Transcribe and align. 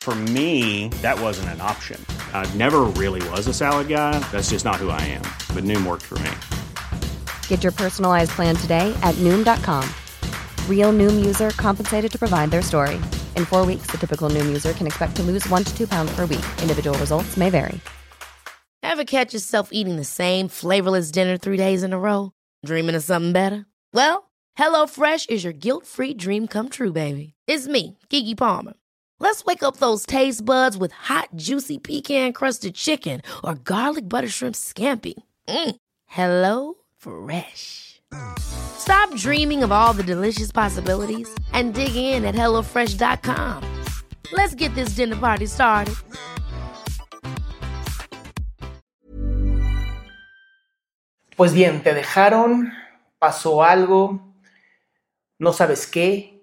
For 0.00 0.14
me, 0.14 0.88
that 1.02 1.20
wasn't 1.20 1.50
an 1.50 1.60
option. 1.60 2.04
I 2.32 2.48
never 2.54 2.80
really 2.96 3.26
was 3.28 3.46
a 3.46 3.52
salad 3.54 3.88
guy. 3.88 4.18
That's 4.32 4.48
just 4.48 4.64
not 4.64 4.76
who 4.76 4.88
I 4.88 5.00
am. 5.02 5.22
But 5.54 5.64
Noom 5.64 5.86
worked 5.86 6.06
for 6.06 6.18
me. 6.20 6.30
Get 7.48 7.62
your 7.62 7.72
personalized 7.72 8.30
plan 8.30 8.56
today 8.56 8.96
at 9.02 9.14
Noom.com. 9.16 9.86
Real 10.68 10.90
Noom 10.92 11.22
user 11.22 11.50
compensated 11.50 12.10
to 12.12 12.18
provide 12.18 12.50
their 12.50 12.62
story. 12.62 12.96
In 13.36 13.44
four 13.44 13.66
weeks, 13.66 13.88
the 13.90 13.98
typical 13.98 14.30
Noom 14.30 14.46
user 14.46 14.72
can 14.72 14.86
expect 14.86 15.16
to 15.16 15.22
lose 15.22 15.46
one 15.50 15.64
to 15.64 15.76
two 15.76 15.86
pounds 15.86 16.10
per 16.16 16.22
week. 16.22 16.46
Individual 16.62 16.98
results 16.98 17.36
may 17.36 17.50
vary. 17.50 17.78
Ever 18.82 19.04
catch 19.04 19.34
yourself 19.34 19.68
eating 19.70 19.96
the 19.96 20.04
same 20.04 20.48
flavorless 20.48 21.10
dinner 21.10 21.36
three 21.36 21.58
days 21.58 21.82
in 21.82 21.92
a 21.92 21.98
row? 21.98 22.32
Dreaming 22.64 22.94
of 22.94 23.04
something 23.04 23.32
better? 23.32 23.66
Well, 23.92 24.30
HelloFresh 24.58 25.28
is 25.28 25.44
your 25.44 25.52
guilt 25.52 25.86
free 25.86 26.14
dream 26.14 26.48
come 26.48 26.70
true, 26.70 26.92
baby. 26.92 27.34
It's 27.46 27.68
me, 27.68 27.98
Kiki 28.08 28.34
Palmer. 28.34 28.74
Let's 29.22 29.44
wake 29.44 29.62
up 29.62 29.76
those 29.76 30.06
taste 30.06 30.42
buds 30.46 30.78
with 30.78 30.92
hot, 30.92 31.28
juicy 31.36 31.76
pecan 31.76 32.32
crusted 32.32 32.74
chicken 32.74 33.20
or 33.44 33.54
garlic 33.54 34.08
butter 34.08 34.28
shrimp 34.28 34.54
scampi. 34.54 35.12
Mm. 35.46 35.76
Hello 36.06 36.74
Fresh. 36.96 38.00
Stop 38.38 39.14
dreaming 39.16 39.62
of 39.62 39.70
all 39.70 39.92
the 39.92 40.02
delicious 40.02 40.50
possibilities 40.50 41.28
and 41.52 41.74
dig 41.74 41.94
in 41.94 42.24
at 42.24 42.34
HelloFresh.com. 42.34 43.62
Let's 44.32 44.54
get 44.54 44.74
this 44.74 44.96
dinner 44.96 45.16
party 45.16 45.46
started. 45.46 45.94
Pues 51.36 51.52
bien, 51.52 51.82
te 51.82 51.92
dejaron, 51.92 52.72
pasó 53.18 53.62
algo, 53.62 54.20
no 55.38 55.52
sabes 55.52 55.86
qué. 55.86 56.42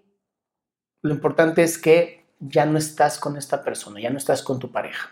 Lo 1.02 1.12
importante 1.12 1.64
es 1.64 1.78
que 1.78 2.17
ya 2.40 2.66
no 2.66 2.78
estás 2.78 3.20
con 3.20 3.38
esta 3.38 3.64
persona, 3.64 4.00
ya 4.00 4.10
no 4.10 4.18
estás 4.18 4.44
con 4.44 4.60
tu 4.60 4.72
pareja. 4.72 5.10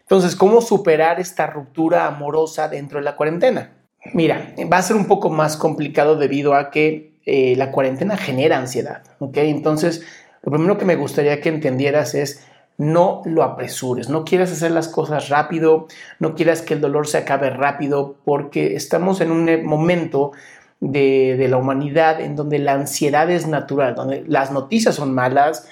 Entonces, 0.00 0.36
¿cómo 0.36 0.60
superar 0.60 1.18
esta 1.18 1.46
ruptura 1.46 2.06
amorosa 2.06 2.68
dentro 2.68 2.98
de 2.98 3.04
la 3.04 3.16
cuarentena? 3.16 3.72
Mira, 4.14 4.54
va 4.72 4.78
a 4.78 4.82
ser 4.82 4.96
un 4.96 5.06
poco 5.06 5.30
más 5.30 5.56
complicado 5.56 6.16
debido 6.16 6.54
a 6.54 6.70
que 6.70 7.16
eh, 7.26 7.54
la 7.56 7.72
cuarentena 7.72 8.16
genera 8.16 8.56
ansiedad. 8.56 9.02
Entonces, 9.34 10.06
lo 10.44 10.52
primero 10.52 10.78
que 10.78 10.84
me 10.84 10.94
gustaría 10.94 11.40
que 11.40 11.48
entendieras 11.48 12.14
es 12.14 12.46
no 12.78 13.22
lo 13.24 13.42
apresures, 13.42 14.08
no 14.08 14.24
quieras 14.24 14.52
hacer 14.52 14.70
las 14.70 14.86
cosas 14.86 15.28
rápido, 15.28 15.88
no 16.20 16.36
quieras 16.36 16.62
que 16.62 16.74
el 16.74 16.80
dolor 16.80 17.08
se 17.08 17.18
acabe 17.18 17.50
rápido, 17.50 18.16
porque 18.24 18.76
estamos 18.76 19.20
en 19.20 19.32
un 19.32 19.64
momento 19.64 20.32
de, 20.78 21.36
de 21.36 21.48
la 21.48 21.56
humanidad 21.56 22.20
en 22.20 22.36
donde 22.36 22.60
la 22.60 22.74
ansiedad 22.74 23.28
es 23.28 23.48
natural, 23.48 23.96
donde 23.96 24.24
las 24.28 24.52
noticias 24.52 24.94
son 24.94 25.14
malas, 25.14 25.66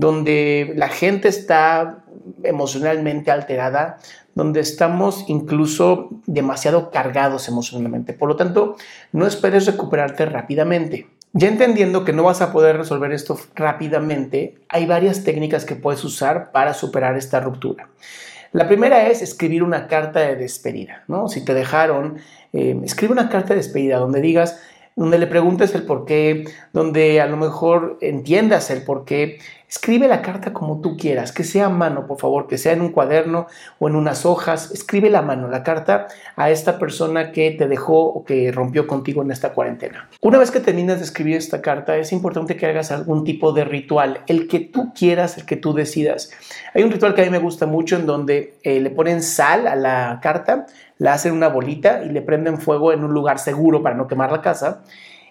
donde 0.00 0.72
la 0.76 0.88
gente 0.88 1.28
está 1.28 2.04
emocionalmente 2.42 3.30
alterada, 3.30 3.98
donde 4.34 4.60
estamos 4.60 5.26
incluso 5.28 6.08
demasiado 6.26 6.90
cargados 6.90 7.48
emocionalmente. 7.48 8.14
Por 8.14 8.30
lo 8.30 8.36
tanto, 8.36 8.76
no 9.12 9.26
esperes 9.26 9.66
recuperarte 9.66 10.24
rápidamente. 10.24 11.08
Ya 11.34 11.48
entendiendo 11.48 12.04
que 12.04 12.14
no 12.14 12.24
vas 12.24 12.40
a 12.40 12.50
poder 12.50 12.78
resolver 12.78 13.12
esto 13.12 13.38
rápidamente, 13.54 14.56
hay 14.70 14.86
varias 14.86 15.22
técnicas 15.22 15.66
que 15.66 15.76
puedes 15.76 16.02
usar 16.02 16.50
para 16.50 16.72
superar 16.72 17.16
esta 17.18 17.40
ruptura. 17.40 17.90
La 18.52 18.66
primera 18.66 19.06
es 19.06 19.20
escribir 19.20 19.62
una 19.62 19.86
carta 19.86 20.20
de 20.20 20.34
despedida, 20.34 21.04
¿no? 21.08 21.28
Si 21.28 21.44
te 21.44 21.52
dejaron, 21.52 22.16
eh, 22.54 22.80
escribe 22.82 23.12
una 23.12 23.28
carta 23.28 23.50
de 23.50 23.56
despedida 23.56 23.98
donde 23.98 24.20
digas, 24.22 24.60
donde 24.96 25.18
le 25.18 25.26
preguntes 25.26 25.74
el 25.74 25.84
por 25.84 26.04
qué, 26.04 26.44
donde 26.72 27.20
a 27.20 27.26
lo 27.26 27.36
mejor 27.36 27.98
entiendas 28.00 28.70
el 28.70 28.82
por 28.82 29.04
qué. 29.04 29.38
Escribe 29.70 30.08
la 30.08 30.20
carta 30.20 30.52
como 30.52 30.80
tú 30.80 30.96
quieras, 30.96 31.30
que 31.30 31.44
sea 31.44 31.66
a 31.66 31.68
mano, 31.68 32.08
por 32.08 32.18
favor, 32.18 32.48
que 32.48 32.58
sea 32.58 32.72
en 32.72 32.80
un 32.80 32.90
cuaderno 32.90 33.46
o 33.78 33.88
en 33.88 33.94
unas 33.94 34.26
hojas. 34.26 34.72
Escribe 34.72 35.10
la 35.10 35.22
mano, 35.22 35.46
la 35.46 35.62
carta 35.62 36.08
a 36.34 36.50
esta 36.50 36.76
persona 36.76 37.30
que 37.30 37.52
te 37.52 37.68
dejó 37.68 38.02
o 38.02 38.24
que 38.24 38.50
rompió 38.50 38.88
contigo 38.88 39.22
en 39.22 39.30
esta 39.30 39.52
cuarentena. 39.52 40.08
Una 40.22 40.38
vez 40.38 40.50
que 40.50 40.58
terminas 40.58 40.98
de 40.98 41.04
escribir 41.04 41.36
esta 41.36 41.62
carta, 41.62 41.96
es 41.96 42.10
importante 42.10 42.56
que 42.56 42.66
hagas 42.66 42.90
algún 42.90 43.22
tipo 43.22 43.52
de 43.52 43.64
ritual, 43.64 44.22
el 44.26 44.48
que 44.48 44.58
tú 44.58 44.92
quieras, 44.92 45.38
el 45.38 45.46
que 45.46 45.54
tú 45.54 45.72
decidas. 45.72 46.32
Hay 46.74 46.82
un 46.82 46.90
ritual 46.90 47.14
que 47.14 47.22
a 47.22 47.24
mí 47.24 47.30
me 47.30 47.38
gusta 47.38 47.66
mucho 47.66 47.94
en 47.94 48.06
donde 48.06 48.58
eh, 48.64 48.80
le 48.80 48.90
ponen 48.90 49.22
sal 49.22 49.68
a 49.68 49.76
la 49.76 50.18
carta, 50.20 50.66
la 50.98 51.12
hacen 51.12 51.32
una 51.32 51.46
bolita 51.46 52.02
y 52.02 52.08
le 52.08 52.22
prenden 52.22 52.58
fuego 52.58 52.92
en 52.92 53.04
un 53.04 53.14
lugar 53.14 53.38
seguro 53.38 53.84
para 53.84 53.94
no 53.94 54.08
quemar 54.08 54.32
la 54.32 54.42
casa 54.42 54.82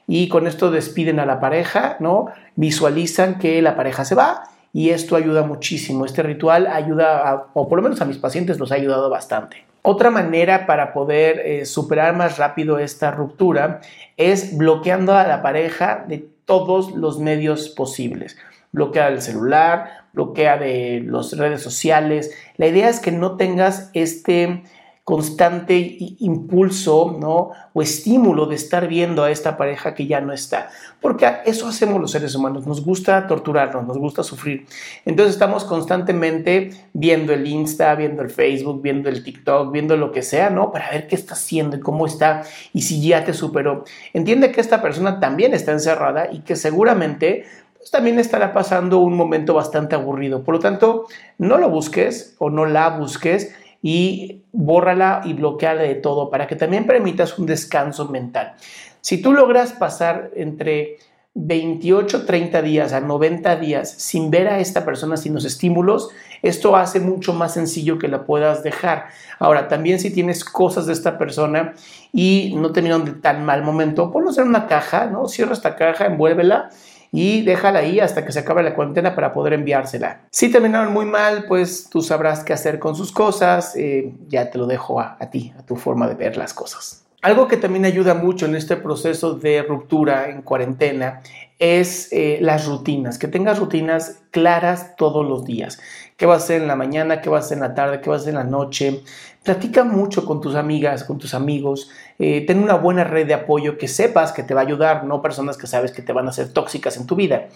y 0.09 0.28
con 0.28 0.47
esto 0.47 0.72
despiden 0.72 1.20
a 1.20 1.25
la 1.28 1.40
pareja, 1.40 1.96
¿no? 2.00 2.25
Visualizan 2.56 3.38
que 3.38 3.62
la 3.62 3.75
pareja 3.75 4.03
se 4.03 4.16
va 4.16 4.44
y 4.74 4.90
esto 4.90 5.16
ayuda 5.16 5.44
muchísimo. 5.44 6.03
Este 6.03 6.24
ritual 6.24 6.66
ayuda, 6.66 7.50
o 7.53 7.70
por 7.70 7.78
lo 7.78 7.84
menos 7.84 8.02
a 8.02 8.06
mis 8.06 8.18
pacientes 8.18 8.58
los 8.58 8.72
ha 8.72 8.75
ayudado 8.75 9.12
bastante. 9.12 9.66
Otra 9.84 10.09
manera 10.09 10.66
para 10.66 10.94
poder 10.94 11.40
eh, 11.46 11.66
superar 11.66 12.16
más 12.16 12.40
rápido 12.40 12.80
esta 12.80 13.12
ruptura 13.12 13.81
es 14.18 14.58
bloqueando 14.58 15.14
a 15.14 15.28
la 15.28 15.44
pareja 15.44 16.03
de 16.08 16.28
todos 16.46 16.92
los 16.96 17.19
medios 17.19 17.69
posibles. 17.69 18.36
Bloquea 18.72 19.09
el 19.09 19.22
celular, 19.22 20.06
bloquea 20.14 20.58
de 20.58 21.03
las 21.06 21.38
redes 21.38 21.62
sociales. 21.62 22.36
La 22.58 22.66
idea 22.66 22.90
es 22.90 23.00
que 23.00 23.12
no 23.12 23.38
tengas 23.38 23.92
este 23.94 24.64
constante 25.09 25.97
impulso 26.20 27.18
¿no? 27.20 27.50
o 27.74 27.81
estímulo 27.81 28.46
de 28.46 28.53
estar 28.53 28.88
viendo 28.88 29.24
a 29.24 29.31
esta 29.31 29.58
pareja 29.58 29.96
que 29.96 30.06
ya 30.06 30.22
no 30.22 30.34
está. 30.34 30.70
Porque 31.02 31.28
eso 31.47 31.68
hacemos 31.68 32.00
los 32.00 32.12
seres 32.12 32.36
humanos, 32.36 32.68
nos 32.68 32.86
gusta 32.86 33.25
torturarnos, 33.25 33.88
nos 33.88 33.98
gusta 33.98 34.22
sufrir. 34.22 34.68
Entonces 35.06 35.34
estamos 35.34 35.66
constantemente 35.66 36.69
viendo 36.94 37.34
el 37.34 37.48
Insta, 37.48 37.96
viendo 37.96 38.22
el 38.22 38.30
Facebook, 38.30 38.84
viendo 38.84 39.09
el 39.09 39.24
TikTok, 39.24 39.72
viendo 39.72 39.98
lo 39.98 40.12
que 40.12 40.22
sea, 40.22 40.52
¿no? 40.52 40.72
Para 40.72 40.92
ver 40.92 41.08
qué 41.08 41.16
está 41.16 41.34
haciendo 41.34 41.78
y 41.78 41.80
cómo 41.80 42.06
está 42.06 42.44
y 42.72 42.84
si 42.84 43.02
ya 43.02 43.25
te 43.25 43.34
superó. 43.34 43.86
Entiende 44.14 44.52
que 44.52 44.62
esta 44.62 44.80
persona 44.80 45.19
también 45.19 45.56
está 45.56 45.72
encerrada 45.72 46.31
y 46.31 46.42
que 46.42 46.56
seguramente 46.56 47.46
pues 47.80 47.90
también 47.90 48.19
estará 48.19 48.53
pasando 48.53 49.00
un 49.00 49.16
momento 49.16 49.53
bastante 49.56 49.96
aburrido. 49.96 50.44
Por 50.44 50.56
lo 50.56 50.59
tanto, 50.59 51.08
no 51.40 51.58
lo 51.58 51.69
busques 51.69 52.36
o 52.38 52.50
no 52.50 52.66
la 52.66 52.90
busques 52.90 53.56
y 53.82 54.44
bórrala 54.52 55.22
y 55.24 55.34
bloqueala 55.34 55.84
de 55.84 55.96
todo 55.96 56.30
para 56.30 56.48
que 56.48 56.56
también 56.56 56.86
permitas 56.86 57.38
un 57.40 57.46
descanso 57.46 58.08
mental. 58.10 58.56
Si 59.02 59.22
tú 59.22 59.34
logras 59.34 59.72
pasar 59.74 60.32
entre 60.36 60.98
28, 61.36 62.26
30 62.26 62.62
días 62.62 62.92
a 62.92 63.00
90 63.00 63.56
días 63.58 63.90
sin 63.90 64.30
ver 64.30 64.48
a 64.48 64.60
esta 64.60 64.84
persona, 64.84 65.16
sin 65.16 65.34
los 65.34 65.46
estímulos, 65.46 66.10
esto 66.42 66.76
hace 66.76 67.00
mucho 67.00 67.34
más 67.34 67.54
sencillo 67.54 67.98
que 67.98 68.08
la 68.08 68.26
puedas 68.26 68.64
dejar. 68.64 69.08
Ahora, 69.40 69.68
también 69.68 70.00
si 70.00 70.12
tienes 70.12 70.44
cosas 70.44 70.86
de 70.86 70.94
esta 70.94 71.18
persona 71.18 71.74
y 72.12 72.54
no 72.58 72.72
terminaron 72.72 73.06
de 73.06 73.14
tan 73.14 73.46
mal 73.46 73.64
momento, 73.64 74.12
ponlos 74.12 74.38
en 74.38 74.48
una 74.48 74.68
caja, 74.68 75.06
¿no? 75.06 75.28
Cierra 75.28 75.54
esta 75.54 75.76
caja, 75.76 76.08
envuélvela 76.08 76.70
y 77.12 77.44
déjala 77.44 77.80
ahí 77.80 78.00
hasta 78.00 78.25
que 78.25 78.31
se 78.31 78.40
acabe 78.40 78.64
la 78.64 78.75
cuarentena 78.75 79.16
para 79.16 79.34
poder 79.34 79.53
enviársela. 79.53 80.22
Si 80.31 80.52
terminaron 80.52 80.94
muy 80.94 81.06
mal, 81.06 81.46
pues 81.47 81.90
tú 81.90 82.02
sabrás 82.02 82.44
qué 82.44 82.53
hacer 82.53 82.80
con 82.80 82.96
sus 82.96 83.12
cosas, 83.12 83.75
eh, 83.75 84.13
ya 84.28 84.50
te 84.50 84.57
lo 84.57 84.68
dejo 84.68 85.00
a, 85.00 85.18
ti, 85.31 85.54
a 85.57 85.63
tu 85.63 85.75
forma 85.75 86.07
de 86.07 86.16
ver 86.16 86.38
las 86.38 86.54
cosas. 86.54 87.06
Algo 87.21 87.50
que 87.50 87.57
también 87.57 87.83
ayuda 87.83 88.13
mucho 88.13 88.45
en 88.45 88.56
este 88.56 88.77
proceso 88.77 89.33
de 89.33 89.62
ruptura 89.62 90.30
en 90.30 90.42
cuarentena 90.42 91.21
es 91.60 92.13
eh, 92.13 92.38
las 92.39 92.66
rutinas, 92.66 93.19
que 93.19 93.27
tengas 93.27 93.60
rutinas 93.60 94.21
claras 94.31 94.95
todos 94.95 95.27
los 95.27 95.44
días. 95.44 95.81
¿Qué 96.16 96.25
vas 96.25 96.42
a 96.42 96.44
hacer 96.45 96.62
en 96.62 96.69
la 96.69 96.77
mañana? 96.77 97.19
¿Qué 97.19 97.27
vas 97.27 97.44
a 97.44 97.45
hacer 97.48 97.57
en 97.57 97.63
la 97.63 97.75
tarde? 97.75 98.00
¿Qué 98.00 98.10
vas 98.10 98.19
a 98.19 98.21
hacer 98.21 98.31
en 98.31 98.38
la 98.38 98.45
noche? 98.45 99.01
Platica 99.44 99.83
mucho 99.83 100.25
con 100.25 100.39
tus 100.39 100.56
amigas, 100.56 101.04
con 101.04 101.18
tus 101.18 101.33
amigos. 101.33 101.89
Eh, 102.19 102.45
ten 102.48 102.63
una 102.63 102.75
buena 102.75 103.04
red 103.04 103.27
de 103.27 103.33
apoyo 103.33 103.77
que 103.77 103.89
sepas 103.89 104.31
que 104.31 104.44
te 104.44 104.54
va 104.54 104.62
a 104.62 104.63
ayudar, 104.63 105.04
no 105.04 105.22
personas 105.22 105.57
que 105.57 105.68
sabes 105.68 105.92
que 105.92 106.01
te 106.01 106.13
van 106.13 106.30
a 106.30 106.31
ser 106.31 106.54
tóxicas 106.54 106.95
en 106.95 107.06
tu 107.06 107.18
vida. 107.18 107.50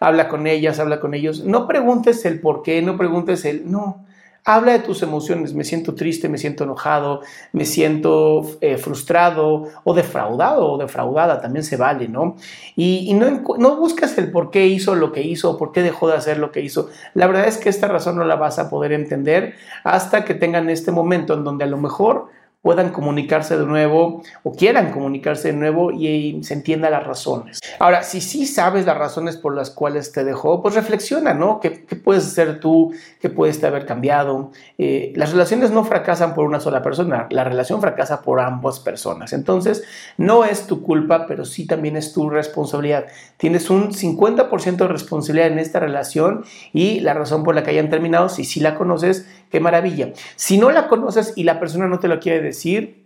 Habla 0.00 0.28
con 0.28 0.46
ellas, 0.46 0.80
habla 0.80 0.98
con 0.98 1.12
ellos. 1.12 1.44
No 1.44 1.68
preguntes 1.68 2.24
el 2.24 2.40
por 2.40 2.62
qué, 2.62 2.80
no 2.80 2.96
preguntes 2.96 3.44
el 3.44 3.70
no. 3.70 4.06
Habla 4.46 4.72
de 4.72 4.80
tus 4.80 5.02
emociones, 5.02 5.54
me 5.54 5.64
siento 5.64 5.94
triste, 5.94 6.28
me 6.28 6.36
siento 6.36 6.64
enojado, 6.64 7.22
me 7.52 7.64
siento 7.64 8.42
eh, 8.60 8.76
frustrado 8.76 9.68
o 9.84 9.94
defraudado 9.94 10.70
o 10.70 10.76
defraudada, 10.76 11.40
también 11.40 11.64
se 11.64 11.78
vale, 11.78 12.08
¿no? 12.08 12.36
Y, 12.76 13.14
no, 13.14 13.42
no 13.56 13.76
buscas 13.76 14.18
el 14.18 14.30
por 14.30 14.50
qué 14.50 14.66
hizo 14.66 14.96
lo 14.96 15.12
que 15.12 15.22
hizo 15.22 15.52
o 15.52 15.56
por 15.56 15.72
qué 15.72 15.80
dejó 15.80 16.08
de 16.08 16.16
hacer 16.16 16.38
lo 16.38 16.52
que 16.52 16.60
hizo. 16.60 16.90
La 17.14 17.26
verdad 17.26 17.48
es 17.48 17.56
que 17.56 17.70
esta 17.70 17.88
razón 17.88 18.16
no 18.16 18.24
la 18.24 18.36
vas 18.36 18.58
a 18.58 18.68
poder 18.68 18.92
entender 18.92 19.54
hasta 19.82 20.26
que 20.26 20.34
tengan 20.34 20.68
este 20.68 20.90
momento 20.92 21.32
en 21.32 21.44
donde 21.44 21.64
a 21.64 21.68
lo 21.68 21.78
mejor 21.78 22.28
puedan 22.64 22.92
comunicarse 22.92 23.58
de 23.58 23.66
nuevo 23.66 24.22
o 24.42 24.52
quieran 24.52 24.90
comunicarse 24.90 25.48
de 25.48 25.58
nuevo 25.58 25.90
y, 25.92 26.42
se 26.42 26.54
entienda 26.54 26.88
las 26.88 27.06
razones. 27.06 27.60
Ahora, 27.78 28.02
si 28.02 28.22
sí 28.22 28.46
sabes 28.46 28.86
las 28.86 28.96
razones 28.96 29.36
por 29.36 29.54
las 29.54 29.68
cuales 29.68 30.12
te 30.12 30.24
dejó, 30.24 30.62
pues 30.62 30.74
reflexiona, 30.74 31.34
¿no? 31.34 31.60
¿Qué, 31.60 31.70
puedes 31.70 32.24
hacer 32.24 32.60
tú? 32.60 32.94
¿Qué 33.20 33.28
puedes 33.28 33.62
haber 33.62 33.84
cambiado? 33.84 34.50
Eh, 34.78 35.12
las 35.14 35.32
relaciones 35.32 35.72
no 35.72 35.84
fracasan 35.84 36.34
por 36.34 36.46
una 36.46 36.58
sola 36.58 36.80
persona, 36.80 37.26
la 37.30 37.44
relación 37.44 37.82
fracasa 37.82 38.22
por 38.22 38.40
ambas 38.40 38.80
personas. 38.80 39.34
Entonces, 39.34 39.84
no 40.16 40.46
es 40.46 40.66
tu 40.66 40.82
culpa, 40.82 41.26
pero 41.26 41.44
sí 41.44 41.66
también 41.66 41.98
es 41.98 42.14
tu 42.14 42.30
responsabilidad. 42.30 43.04
Tienes 43.36 43.68
un 43.68 43.92
50% 43.92 44.76
de 44.76 44.88
responsabilidad 44.88 45.48
en 45.48 45.58
esta 45.58 45.80
relación 45.80 46.46
y 46.72 47.00
la 47.00 47.12
razón 47.12 47.44
por 47.44 47.54
la 47.54 47.62
que 47.62 47.72
hayan 47.72 47.90
terminado, 47.90 48.30
si 48.30 48.44
sí 48.44 48.60
la 48.60 48.74
conoces, 48.74 49.28
qué 49.50 49.60
maravilla. 49.60 50.14
Si 50.36 50.56
no 50.56 50.70
la 50.70 50.88
conoces 50.88 51.34
y 51.36 51.44
la 51.44 51.60
persona 51.60 51.88
no 51.88 51.98
te 51.98 52.08
lo 52.08 52.20
quiere 52.20 52.40
decir, 52.40 52.53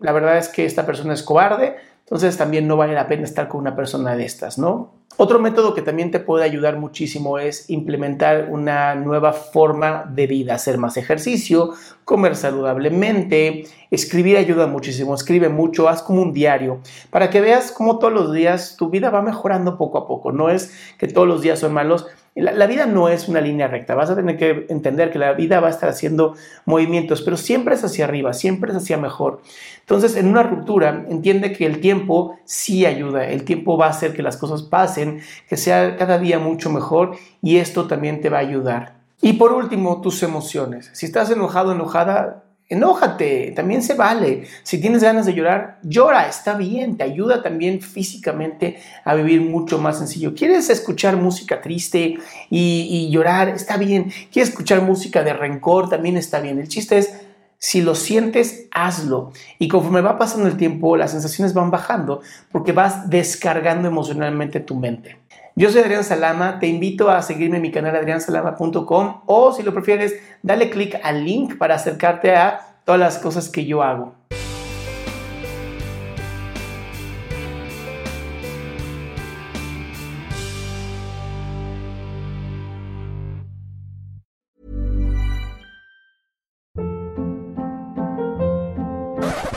la 0.01 0.13
verdad 0.13 0.39
es 0.39 0.49
que 0.49 0.65
esta 0.65 0.85
persona 0.85 1.15
es 1.15 1.23
cobarde, 1.23 1.77
entonces 2.01 2.37
también 2.37 2.67
no 2.67 2.77
vale 2.77 2.95
la 2.95 3.07
pena 3.07 3.25
estar 3.25 3.49
con 3.49 3.61
una 3.61 3.77
persona 3.77 4.17
de 4.17 4.25
estas, 4.25 4.59
¿no? 4.59 4.99
Otro 5.21 5.41
método 5.41 5.75
que 5.75 5.83
también 5.83 6.13
te 6.13 6.21
puede 6.21 6.45
ayudar 6.45 6.79
muchísimo 6.79 7.41
es 7.41 7.69
implementar 7.69 8.49
una 8.51 8.95
nueva 8.95 9.33
forma 9.33 10.05
de 10.09 10.29
vida, 10.29 10.55
hacer 10.55 10.79
más 10.79 10.97
ejercicio, 10.97 11.75
comer 12.05 12.37
saludablemente, 12.37 13.65
escribir 13.91 14.37
ayuda 14.37 14.69
muchísimo, 14.69 15.15
escribe 15.15 15.49
mucho, 15.49 15.89
haz 15.89 16.03
como 16.03 16.23
un 16.23 16.33
diario, 16.33 16.81
para 17.11 17.31
que 17.31 17.41
veas 17.41 17.73
cómo 17.73 17.99
todos 17.99 18.15
los 18.15 18.33
días 18.33 18.77
tu 18.79 18.91
vida 18.91 19.11
va 19.11 19.21
mejorando 19.21 19.77
poco 19.77 19.99
a 19.99 20.07
poco, 20.07 20.31
no 20.31 20.51
es 20.51 20.73
que 20.99 21.09
todos 21.09 21.27
los 21.27 21.43
días 21.43 21.59
son 21.59 21.73
malos, 21.73 22.07
la, 22.41 22.67
vida 22.67 22.87
no 22.87 23.09
es 23.09 23.29
una 23.29 23.41
línea 23.41 23.69
recta, 23.69 23.95
vas 23.95 24.11
a 24.11 24.17
tener 24.17 24.37
que 24.37 24.67
entender 24.69 25.11
que 25.11 25.19
la 25.19 25.33
vida 25.33 25.61
va 25.61 25.69
a 25.69 25.71
estar 25.71 25.89
haciendo 25.89 26.35
movimientos, 26.65 27.23
pero 27.23 27.37
siempre 27.37 27.75
es 27.75 27.85
hacia 27.85 28.05
arriba, 28.05 28.33
siempre 28.33 28.71
es 28.71 28.77
hacia 28.77 28.97
mejor. 28.97 29.43
Entonces, 29.81 30.17
en 30.17 30.29
una 30.29 30.43
ruptura, 30.43 31.05
entiende 31.09 31.53
que 31.53 31.67
el 31.67 31.81
tiempo 31.81 32.39
sí 32.45 32.87
ayuda, 32.87 33.27
el 33.27 33.45
tiempo 33.45 33.77
va 33.77 33.87
a 33.87 33.91
hacer 33.91 34.13
que 34.15 34.23
las 34.23 34.37
cosas 34.37 34.63
pasen, 34.63 35.21
que 35.49 35.57
sea 35.57 35.97
cada 35.97 36.19
día 36.19 36.39
mucho 36.39 36.71
mejor 36.71 37.17
y 37.43 37.57
esto 37.57 37.87
también 37.87 38.21
te 38.21 38.29
va 38.29 38.39
a 38.39 38.43
ayudar. 38.43 38.99
Y 39.21 39.35
por 39.35 39.53
último, 39.53 40.01
tus 40.01 40.23
emociones. 40.23 40.91
Si 40.93 41.07
estás 41.07 41.31
enojado, 41.31 41.73
enojada, 41.73 42.45
enójate, 42.69 43.53
también 43.57 43.83
se 43.83 43.95
vale. 43.95 44.45
Si 44.63 44.81
tienes 44.81 45.03
ganas 45.03 45.27
de 45.27 45.35
llorar, 45.35 45.79
llora, 45.83 46.29
está 46.29 46.55
bien, 46.55 46.97
te 46.97 47.05
ayuda 47.05 47.43
también 47.43 47.81
físicamente 47.81 48.79
a 49.05 49.15
vivir 49.15 49.41
mucho 49.41 49.79
más 49.79 49.99
sencillo. 49.99 50.35
¿Quieres 50.35 50.69
escuchar 50.69 51.17
música 51.17 51.61
triste 51.61 52.19
y, 52.51 53.09
llorar? 53.11 53.49
Está 53.49 53.77
bien. 53.79 54.13
¿Quieres 54.31 54.51
escuchar 54.51 54.83
música 54.83 55.23
de 55.23 55.33
rencor? 55.33 55.89
También 55.89 56.17
está 56.17 56.41
bien. 56.41 56.59
El 56.59 56.69
chiste 56.69 56.99
es, 56.99 57.15
si 57.59 57.81
lo 57.81 57.95
sientes, 57.95 58.67
hazlo. 58.71 59.33
Y 59.59 59.69
conforme 59.69 60.03
va 60.03 60.19
pasando 60.19 60.47
el 60.47 60.57
tiempo, 60.57 60.97
las 60.97 61.13
sensaciones 61.13 61.55
van 61.55 61.71
bajando 61.71 62.21
porque 62.53 62.73
vas 62.73 63.09
descargando 63.09 63.89
emocionalmente 63.89 64.61
tu 64.61 64.75
mente. 64.75 65.17
Yo 65.59 65.73
soy 65.73 65.81
Adrián 65.81 66.05
Salama, 66.05 66.61
te 66.61 66.69
invito 66.69 67.11
a 67.11 67.21
seguirme 67.21 67.57
en 67.57 67.63
mi 67.63 67.73
canal 67.73 67.97
adriansalama.com 67.97 69.23
o 69.27 69.53
si 69.53 69.65
lo 69.65 69.75
prefieres, 69.75 70.15
dale 70.41 70.71
click 70.71 71.01
al 71.03 71.25
link 71.25 71.59
para 71.59 71.75
acercarte 71.75 72.37
a 72.37 72.77
todas 72.85 73.01
las 73.01 73.19
cosas 73.19 73.49
que 73.49 73.67
yo 73.67 73.83
hago. 73.83 74.15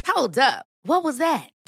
Hold 0.07 0.39
up. 0.39 0.65
What 0.83 1.03
was 1.03 1.19
that? 1.19 1.51